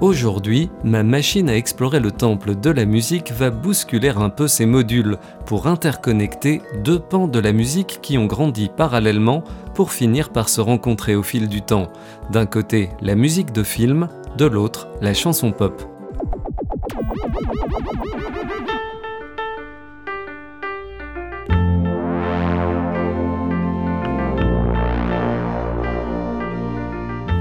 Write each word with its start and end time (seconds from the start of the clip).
Aujourd'hui, 0.00 0.70
ma 0.84 1.02
machine 1.02 1.50
à 1.50 1.56
explorer 1.56 1.98
le 1.98 2.12
temple 2.12 2.54
de 2.54 2.70
la 2.70 2.84
musique 2.84 3.32
va 3.32 3.50
bousculer 3.50 4.10
un 4.10 4.28
peu 4.30 4.46
ses 4.46 4.64
modules 4.64 5.18
pour 5.44 5.66
interconnecter 5.66 6.62
deux 6.84 7.00
pans 7.00 7.26
de 7.26 7.40
la 7.40 7.52
musique 7.52 7.98
qui 8.00 8.16
ont 8.16 8.26
grandi 8.26 8.70
parallèlement 8.76 9.42
pour 9.74 9.90
finir 9.90 10.30
par 10.30 10.48
se 10.48 10.60
rencontrer 10.60 11.16
au 11.16 11.24
fil 11.24 11.48
du 11.48 11.62
temps. 11.62 11.88
D'un 12.30 12.46
côté, 12.46 12.90
la 13.00 13.16
musique 13.16 13.50
de 13.50 13.64
film, 13.64 14.08
de 14.36 14.44
l'autre, 14.44 14.86
la 15.00 15.14
chanson 15.14 15.50
pop. 15.50 15.82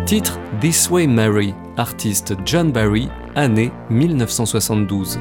Titre 0.08 0.40
This 0.60 0.90
Way 0.90 1.06
Mary, 1.06 1.54
artiste 1.78 2.34
John 2.44 2.72
Barry, 2.72 3.10
année 3.36 3.72
1972. 3.92 5.20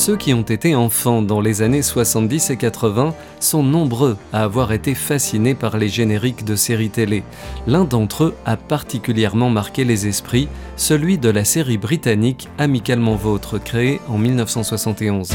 Ceux 0.00 0.16
qui 0.16 0.32
ont 0.32 0.40
été 0.40 0.74
enfants 0.74 1.20
dans 1.20 1.42
les 1.42 1.60
années 1.60 1.82
70 1.82 2.48
et 2.48 2.56
80 2.56 3.14
sont 3.38 3.62
nombreux 3.62 4.16
à 4.32 4.44
avoir 4.44 4.72
été 4.72 4.94
fascinés 4.94 5.54
par 5.54 5.76
les 5.76 5.90
génériques 5.90 6.46
de 6.46 6.56
séries 6.56 6.88
télé. 6.88 7.22
L'un 7.66 7.84
d'entre 7.84 8.24
eux 8.24 8.34
a 8.46 8.56
particulièrement 8.56 9.50
marqué 9.50 9.84
les 9.84 10.06
esprits, 10.06 10.48
celui 10.76 11.18
de 11.18 11.28
la 11.28 11.44
série 11.44 11.76
britannique 11.76 12.48
Amicalement 12.56 13.14
Vôtre, 13.14 13.58
créée 13.58 14.00
en 14.08 14.16
1971. 14.16 15.32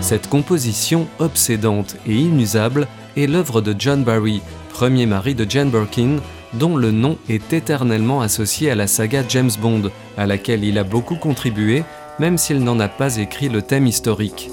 Cette 0.00 0.26
composition 0.30 1.06
obsédante 1.18 1.96
et 2.06 2.14
inusable 2.14 2.88
est 3.18 3.26
l'œuvre 3.26 3.60
de 3.60 3.76
John 3.78 4.04
Barry, 4.04 4.40
premier 4.70 5.04
mari 5.04 5.34
de 5.34 5.44
Jane 5.46 5.68
Birkin, 5.68 6.16
dont 6.54 6.76
le 6.76 6.90
nom 6.90 7.16
est 7.28 7.52
éternellement 7.52 8.20
associé 8.20 8.70
à 8.70 8.74
la 8.74 8.86
saga 8.86 9.22
James 9.28 9.50
Bond, 9.60 9.90
à 10.16 10.26
laquelle 10.26 10.64
il 10.64 10.78
a 10.78 10.84
beaucoup 10.84 11.16
contribué, 11.16 11.84
même 12.18 12.38
s'il 12.38 12.62
n'en 12.62 12.80
a 12.80 12.88
pas 12.88 13.16
écrit 13.16 13.48
le 13.48 13.62
thème 13.62 13.86
historique. 13.86 14.50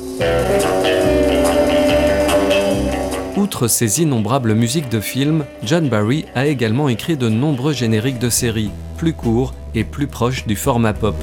Outre 3.38 3.68
ses 3.68 4.02
innombrables 4.02 4.56
musiques 4.56 4.90
de 4.90 5.00
films, 5.00 5.45
John 5.64 5.90
Barry 5.90 6.25
a 6.34 6.48
également 6.48 6.90
écrit 6.90 7.18
de 7.18 7.30
nombreux 7.30 7.73
génériques 7.73 8.20
de 8.20 8.30
séries, 8.30 8.72
plus 8.98 9.14
courts 9.14 9.53
et 9.75 9.84
plus 9.84 10.08
proches 10.08 10.48
du 10.48 10.56
format 10.56 10.94
pop. 10.94 11.16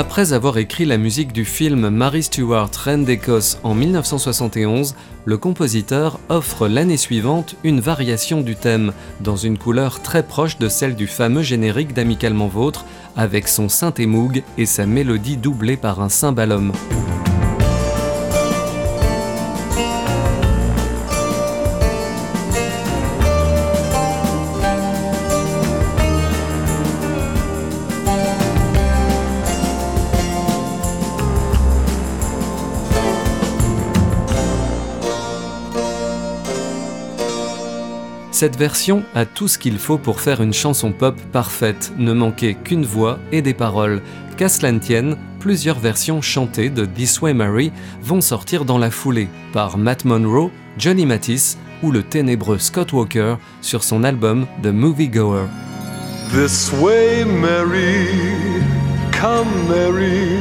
Après 0.00 0.32
avoir 0.32 0.56
écrit 0.56 0.86
la 0.86 0.96
musique 0.96 1.30
du 1.30 1.44
film 1.44 1.90
Mary 1.90 2.22
Stuart 2.22 2.70
Reine 2.84 3.04
d'Écosse 3.04 3.58
en 3.62 3.74
1971, 3.74 4.94
le 5.26 5.36
compositeur 5.36 6.18
offre 6.30 6.68
l'année 6.68 6.96
suivante 6.96 7.54
une 7.64 7.80
variation 7.80 8.40
du 8.40 8.56
thème, 8.56 8.94
dans 9.20 9.36
une 9.36 9.58
couleur 9.58 10.00
très 10.00 10.22
proche 10.22 10.56
de 10.56 10.70
celle 10.70 10.96
du 10.96 11.06
fameux 11.06 11.42
générique 11.42 11.92
d'Amicalement 11.92 12.48
Vôtre, 12.48 12.86
avec 13.14 13.46
son 13.46 13.68
synthé 13.68 14.06
Moog 14.06 14.42
et 14.56 14.64
sa 14.64 14.86
mélodie 14.86 15.36
doublée 15.36 15.76
par 15.76 16.00
un 16.00 16.08
cymbalum. 16.08 16.72
Cette 38.40 38.56
version 38.56 39.02
a 39.14 39.26
tout 39.26 39.48
ce 39.48 39.58
qu'il 39.58 39.76
faut 39.76 39.98
pour 39.98 40.22
faire 40.22 40.40
une 40.40 40.54
chanson 40.54 40.92
pop 40.92 41.14
parfaite, 41.30 41.92
ne 41.98 42.14
manquait 42.14 42.54
qu'une 42.54 42.86
voix 42.86 43.18
et 43.32 43.42
des 43.42 43.52
paroles. 43.52 44.00
Qu'à 44.38 44.48
cela 44.48 44.72
tienne, 44.78 45.18
plusieurs 45.40 45.78
versions 45.78 46.22
chantées 46.22 46.70
de 46.70 46.86
This 46.86 47.20
Way 47.20 47.34
Mary 47.34 47.70
vont 48.02 48.22
sortir 48.22 48.64
dans 48.64 48.78
la 48.78 48.90
foulée 48.90 49.28
par 49.52 49.76
Matt 49.76 50.06
Monroe, 50.06 50.50
Johnny 50.78 51.04
Mathis 51.04 51.58
ou 51.82 51.90
le 51.90 52.02
ténébreux 52.02 52.56
Scott 52.56 52.94
Walker 52.94 53.34
sur 53.60 53.84
son 53.84 54.04
album 54.04 54.46
The 54.62 54.68
Movie 54.68 55.10
Goer. 55.10 55.44
This 56.32 56.72
way, 56.80 57.26
Mary, 57.26 58.06
come, 59.12 59.68
Mary, 59.68 60.40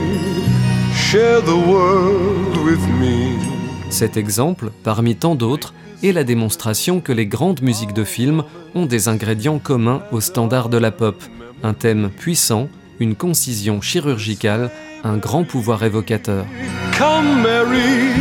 share 0.96 1.42
the 1.42 1.68
world 1.68 2.56
with 2.64 2.80
me. 2.98 3.49
Cet 3.90 4.18
exemple, 4.18 4.72
parmi 4.84 5.16
tant 5.16 5.36
d'autres, 5.36 5.74
et 6.04 6.14
la 6.14 6.24
démonstration 6.24 7.02
que 7.02 7.12
les 7.12 7.26
grandes 7.26 7.62
musiques 7.62 7.94
de 7.94 8.04
film 8.04 8.44
ont 8.76 8.86
des 8.86 9.08
ingrédients 9.08 9.60
communs 9.60 10.02
aux 10.12 10.22
standards 10.22 10.70
de 10.70 10.78
la 10.78 10.92
pop, 10.92 11.22
un 11.64 11.74
thème 11.74 12.10
puissant, 12.10 12.70
une 13.00 13.16
concision 13.16 13.82
chirurgicale, 13.82 14.72
un 15.04 15.18
grand 15.18 15.44
pouvoir 15.44 15.84
évocateur. 15.84 16.46
Come, 16.98 17.42
Mary, 17.42 18.14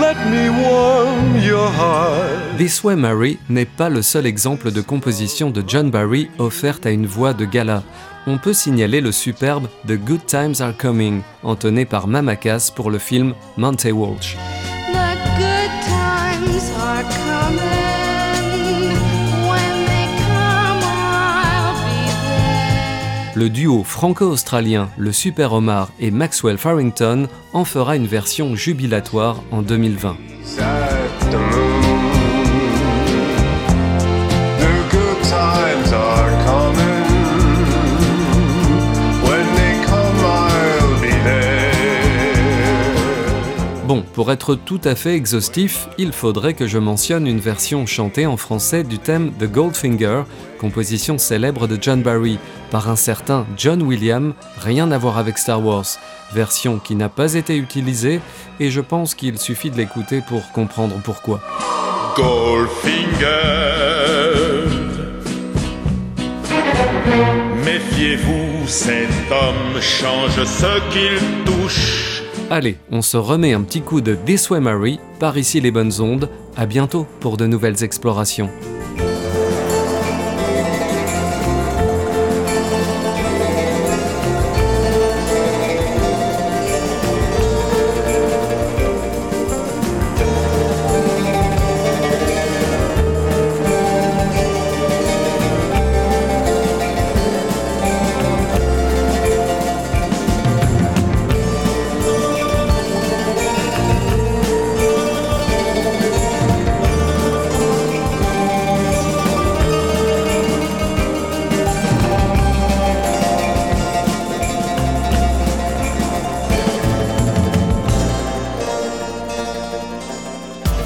let 0.00 0.16
me 0.30 0.48
warm 0.48 1.38
your 1.44 1.68
heart. 1.68 2.56
This 2.58 2.82
Way 2.82 2.96
Mary 2.96 3.38
n'est 3.48 3.64
pas 3.64 3.88
le 3.88 4.02
seul 4.02 4.26
exemple 4.26 4.70
de 4.72 4.80
composition 4.80 5.50
de 5.50 5.62
John 5.66 5.90
Barry 5.90 6.28
offerte 6.38 6.86
à 6.86 6.90
une 6.90 7.06
voix 7.06 7.34
de 7.34 7.44
gala. 7.44 7.82
On 8.26 8.38
peut 8.38 8.52
signaler 8.52 9.00
le 9.00 9.10
superbe 9.10 9.66
The 9.86 9.94
Good 9.98 10.26
Times 10.26 10.54
Are 10.60 10.76
Coming, 10.76 11.22
entonné 11.42 11.84
par 11.84 12.06
Mama 12.06 12.36
Cass 12.36 12.70
pour 12.70 12.88
le 12.88 12.98
film 12.98 13.34
Monte 13.56 13.86
Walsh. 13.86 14.36
The 14.36 15.16
good 15.36 15.72
times 15.84 16.70
are 16.78 17.02
coming. 17.02 17.60
When 19.48 19.86
they 19.86 20.06
come, 20.18 20.82
I'll 20.84 21.74
be 21.82 22.12
there. 22.14 23.34
Le 23.34 23.48
duo 23.48 23.82
franco-australien 23.82 24.88
Le 24.96 25.10
Super 25.10 25.52
Omar 25.52 25.90
et 25.98 26.12
Maxwell 26.12 26.58
Farrington 26.58 27.26
en 27.52 27.64
fera 27.64 27.96
une 27.96 28.06
version 28.06 28.54
jubilatoire 28.54 29.42
en 29.50 29.62
2020. 29.62 30.16
Pour 44.00 44.32
être 44.32 44.54
tout 44.54 44.80
à 44.84 44.94
fait 44.94 45.14
exhaustif, 45.14 45.88
il 45.98 46.12
faudrait 46.12 46.54
que 46.54 46.66
je 46.66 46.78
mentionne 46.78 47.26
une 47.26 47.40
version 47.40 47.84
chantée 47.84 48.26
en 48.26 48.36
français 48.36 48.84
du 48.84 48.98
thème 48.98 49.32
The 49.38 49.44
Goldfinger, 49.44 50.22
composition 50.58 51.18
célèbre 51.18 51.66
de 51.66 51.76
John 51.80 52.02
Barry, 52.02 52.38
par 52.70 52.88
un 52.88 52.96
certain 52.96 53.46
John 53.56 53.82
Williams, 53.82 54.34
rien 54.58 54.90
à 54.92 54.98
voir 54.98 55.18
avec 55.18 55.36
Star 55.36 55.64
Wars, 55.64 55.86
version 56.32 56.78
qui 56.78 56.94
n'a 56.94 57.08
pas 57.08 57.34
été 57.34 57.56
utilisée, 57.56 58.20
et 58.60 58.70
je 58.70 58.80
pense 58.80 59.14
qu'il 59.14 59.38
suffit 59.38 59.70
de 59.70 59.76
l'écouter 59.76 60.22
pour 60.26 60.50
comprendre 60.52 60.96
pourquoi. 61.04 61.40
Goldfinger. 62.16 63.26
Méfiez-vous, 67.64 68.66
cet 68.66 69.08
homme 69.30 69.80
change 69.80 70.44
ce 70.44 70.92
qu'il 70.92 71.44
touche. 71.44 72.11
Allez, 72.54 72.76
on 72.90 73.00
se 73.00 73.16
remet 73.16 73.54
un 73.54 73.62
petit 73.62 73.80
coup 73.80 74.02
de 74.02 74.14
This 74.14 74.50
Way 74.50 74.60
Mary, 74.60 75.00
par 75.18 75.38
ici 75.38 75.58
les 75.58 75.70
bonnes 75.70 76.02
ondes, 76.02 76.28
à 76.54 76.66
bientôt 76.66 77.06
pour 77.18 77.38
de 77.38 77.46
nouvelles 77.46 77.82
explorations. 77.82 78.50